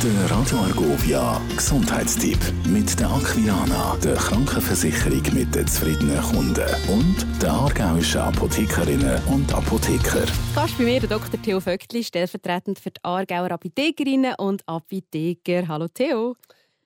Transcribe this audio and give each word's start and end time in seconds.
Der 0.00 0.30
Radio 0.30 0.58
Argovia 0.58 1.40
Gesundheitstipp 1.56 2.38
mit 2.68 3.00
der 3.00 3.10
Aquilana, 3.10 3.96
der 3.96 4.14
Krankenversicherung 4.14 5.22
mit 5.34 5.52
den 5.52 5.66
zufriedenen 5.66 6.22
Kunden 6.22 6.68
und 6.88 7.26
der 7.42 7.50
aargauischen 7.50 8.20
Apothekerinnen 8.20 9.20
und 9.24 9.52
Apotheker. 9.52 10.24
Gast 10.54 10.78
bei 10.78 10.84
mir 10.84 11.00
der 11.00 11.08
Dr. 11.08 11.42
Theo 11.42 11.58
Vöckli, 11.58 12.04
stellvertretend 12.04 12.78
für 12.78 12.92
die 12.92 13.02
Aargauer 13.02 13.50
Apothekerinnen 13.50 14.36
und 14.38 14.62
Apotheker. 14.68 15.66
Hallo 15.66 15.88
Theo. 15.88 16.36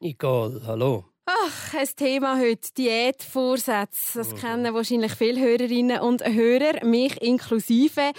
Nicole, 0.00 0.62
hallo. 0.66 1.04
Ach, 1.26 1.74
ein 1.74 1.88
Thema 1.94 2.38
heute, 2.40 2.72
Diätvorsätze. 2.79 4.20
Das 4.20 4.32
mhm. 4.32 4.36
kennen 4.38 4.74
wahrscheinlich 4.74 5.12
viele 5.12 5.38
Hörerinnen 5.38 6.00
und 6.00 6.24
Hörer, 6.24 6.82
mich 6.86 7.20
inklusive. 7.20 8.12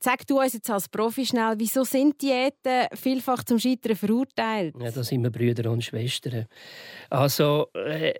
Sag 0.00 0.26
du 0.26 0.40
uns 0.40 0.52
jetzt 0.52 0.70
als 0.70 0.88
Profi 0.88 1.26
schnell, 1.26 1.54
wieso 1.58 1.84
sind 1.84 2.20
Diäten 2.22 2.86
vielfach 2.94 3.42
zum 3.44 3.58
Scheitern 3.58 3.96
verurteilt? 3.96 4.74
Ja, 4.78 4.90
da 4.90 5.02
sind 5.02 5.22
wir 5.22 5.30
Brüder 5.30 5.70
und 5.70 5.82
Schwestern. 5.82 6.46
Also, 7.10 7.68
äh, 7.74 8.14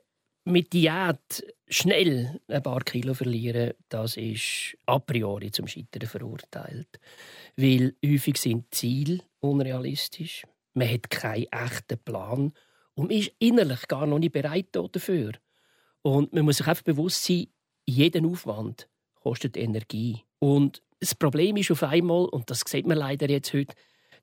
mit 0.47 0.73
Diät 0.73 1.45
schnell 1.69 2.41
ein 2.49 2.63
paar 2.63 2.81
Kilo 2.81 3.15
verlieren, 3.15 3.75
das 3.89 4.17
ist 4.17 4.77
a 4.87 4.99
priori 4.99 5.51
zum 5.51 5.67
Scheitern 5.67 6.09
verurteilt. 6.09 7.01
Weil 7.57 7.95
häufig 8.05 8.37
sind 8.39 8.73
Ziele 8.73 9.21
unrealistisch. 9.41 10.45
Man 10.75 10.91
hat 10.91 11.11
keinen 11.11 11.47
echten 11.51 11.99
Plan 11.99 12.53
und 12.95 13.09
man 13.09 13.19
ist 13.19 13.33
innerlich 13.39 13.89
gar 13.89 14.07
noch 14.07 14.19
nicht 14.19 14.33
bereit 14.33 14.69
dafür. 14.73 15.33
Und 16.03 16.33
man 16.33 16.45
muss 16.45 16.59
sich 16.59 16.67
einfach 16.67 16.85
bewusst 16.85 17.25
sein, 17.25 17.49
jeder 17.85 18.25
Aufwand 18.25 18.89
kostet 19.15 19.57
Energie. 19.57 20.23
Und 20.39 20.83
das 21.01 21.15
Problem 21.15 21.57
ist 21.57 21.71
auf 21.71 21.83
einmal, 21.83 22.27
und 22.27 22.51
das 22.51 22.63
sieht 22.67 22.87
man 22.87 22.99
leider 22.99 23.29
jetzt 23.29 23.53
heute, 23.53 23.75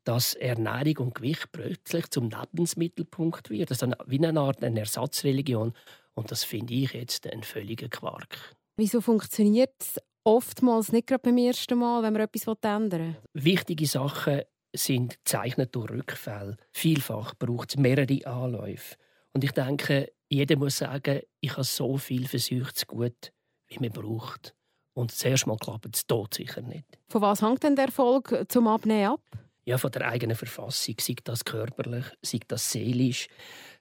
dass 0.03 0.33
Ernährung 0.33 1.07
und 1.07 1.15
Gewicht 1.15 1.51
plötzlich 1.51 2.09
zum 2.09 2.29
Lebensmittelpunkt 2.29 3.49
wird. 3.49 3.71
Das 3.71 3.81
ist 3.81 3.95
wie 4.05 4.25
eine 4.25 4.39
Art 4.39 4.63
eine 4.63 4.81
Ersatzreligion. 4.81 5.73
Und 6.13 6.31
das 6.31 6.43
finde 6.43 6.73
ich 6.73 6.93
jetzt 6.93 7.31
ein 7.31 7.43
völliger 7.43 7.89
Quark. 7.89 8.55
Wieso 8.75 9.01
funktioniert 9.01 9.73
es 9.79 9.99
oftmals 10.23 10.91
nicht 10.91 11.07
gerade 11.07 11.23
beim 11.23 11.37
ersten 11.37 11.77
Mal, 11.77 12.03
wenn 12.03 12.13
man 12.13 12.23
etwas 12.23 12.47
ändern 12.61 13.15
will? 13.33 13.43
Wichtige 13.43 13.87
Sachen 13.87 14.41
sind 14.75 15.17
gezeichnet 15.23 15.75
durch 15.75 15.91
Rückfälle. 15.91 16.57
Vielfach 16.71 17.35
braucht 17.35 17.69
es 17.69 17.77
mehrere 17.77 18.25
Anläufe. 18.25 18.95
Und 19.33 19.43
ich 19.43 19.51
denke, 19.51 20.11
jeder 20.29 20.57
muss 20.57 20.77
sagen, 20.77 21.21
ich 21.39 21.51
habe 21.51 21.63
so 21.63 21.97
viel 21.97 22.27
versucht, 22.27 22.87
gut, 22.87 23.31
wie 23.67 23.79
man 23.79 23.91
braucht. 23.91 24.55
Und 24.93 25.11
zuerst 25.11 25.47
mal 25.47 25.57
klappt 25.57 25.95
es 25.95 26.05
dort 26.05 26.33
sicher 26.33 26.61
nicht. 26.61 26.85
Von 27.09 27.21
was 27.21 27.41
hängt 27.41 27.63
denn 27.63 27.75
der 27.75 27.85
Erfolg 27.85 28.45
zum 28.49 28.67
Abnehmen 28.67 29.13
ab? 29.13 29.21
Ja, 29.65 29.77
von 29.77 29.91
der 29.91 30.07
eigenen 30.07 30.35
Verfassung, 30.35 30.95
sei 30.99 31.15
das 31.23 31.45
körperlich, 31.45 32.05
sei 32.21 32.39
das 32.47 32.69
seelisch, 32.69 33.27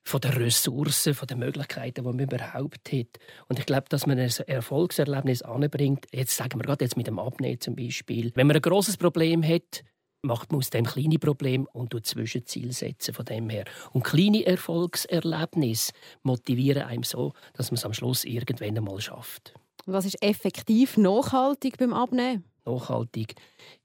von 0.04 0.20
den 0.20 0.32
Ressourcen, 0.32 1.14
von 1.14 1.26
den 1.26 1.40
Möglichkeiten, 1.40 2.02
die 2.04 2.08
man 2.08 2.18
überhaupt 2.18 2.92
hat. 2.92 3.18
Und 3.48 3.58
ich 3.58 3.66
glaube, 3.66 3.86
dass 3.88 4.06
man 4.06 4.18
ein 4.18 4.30
Erfolgserlebnis 4.46 5.42
anbringt, 5.42 6.06
jetzt 6.12 6.36
sagen 6.36 6.60
wir 6.60 6.64
gerade 6.64 6.84
jetzt 6.84 6.96
mit 6.96 7.08
dem 7.08 7.18
Abnehmen 7.18 7.60
zum 7.60 7.74
Beispiel, 7.74 8.30
wenn 8.34 8.46
man 8.46 8.56
ein 8.56 8.62
großes 8.62 8.96
Problem 8.96 9.42
hat, 9.42 9.82
macht 10.22 10.52
man 10.52 10.60
aus 10.60 10.70
dem 10.70 10.86
kleine 10.86 11.18
Problem 11.18 11.66
und 11.72 11.94
Zwischenziel 12.06 12.72
setzen 12.72 13.12
von 13.12 13.24
dem 13.24 13.50
her. 13.50 13.64
Und 13.90 14.04
kleine 14.04 14.46
Erfolgserlebnisse 14.46 15.92
motivieren 16.22 16.84
einem 16.84 17.02
so, 17.02 17.32
dass 17.54 17.72
man 17.72 17.76
es 17.78 17.84
am 17.84 17.92
Schluss 17.92 18.24
irgendwann 18.24 18.76
einmal 18.76 19.00
schafft. 19.00 19.54
Was 19.86 20.04
ist 20.04 20.22
effektiv 20.22 20.96
nachhaltig 20.96 21.76
beim 21.76 21.92
Abnehmen? 21.92 22.44
Nachhaltig 22.64 23.34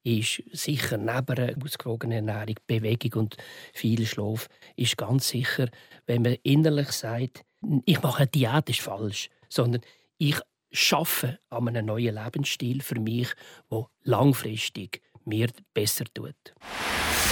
ist 0.04 0.44
sicher 0.52 0.98
neben 0.98 1.38
einer 1.38 1.56
ausgewogenen 1.64 2.28
Ernährung, 2.28 2.56
Bewegung 2.68 3.22
und 3.22 3.38
viel 3.74 4.06
Schlaf, 4.06 4.48
ist 4.76 4.98
ganz 4.98 5.30
sicher, 5.30 5.70
wenn 6.06 6.22
man 6.22 6.36
innerlich 6.44 6.92
sagt, 6.92 7.44
ich 7.86 8.02
mache 8.04 8.20
eine 8.20 8.28
Diät, 8.28 8.70
ist 8.70 8.82
falsch, 8.82 9.32
sondern 9.50 9.82
ich 10.20 10.40
schaffe 10.72 11.40
an 11.50 11.68
einem 11.68 11.88
neuen 11.88 12.14
Lebensstil 12.14 12.82
für 12.82 13.00
mich, 13.00 13.30
der 13.72 13.88
langfristig 14.04 15.02
mir 15.26 15.50
besser 15.74 16.06
tut. 16.14 16.54